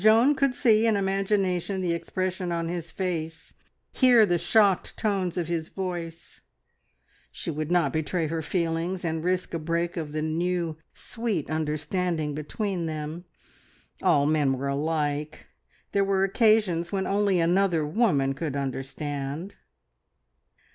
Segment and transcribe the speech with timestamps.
[0.03, 3.53] Joan could see in imagination the expression on his face,
[3.91, 6.41] hear the shocked tones of his voice;
[7.31, 12.33] she would not betray her feelings and risk a break of the new, sweet understanding
[12.33, 13.25] between them.
[14.01, 15.45] All men were alike.
[15.91, 19.53] There were occasions when only another woman could understand.